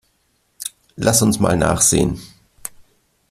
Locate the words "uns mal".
1.21-1.55